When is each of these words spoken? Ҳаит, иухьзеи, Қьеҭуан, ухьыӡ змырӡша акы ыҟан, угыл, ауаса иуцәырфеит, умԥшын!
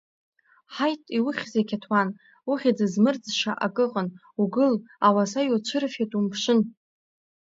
Ҳаит, 0.73 1.01
иухьзеи, 1.17 1.67
Қьеҭуан, 1.69 2.09
ухьыӡ 2.51 2.79
змырӡша 2.91 3.53
акы 3.65 3.81
ыҟан, 3.85 4.07
угыл, 4.41 4.75
ауаса 5.07 5.41
иуцәырфеит, 5.45 6.11
умԥшын! 6.17 6.59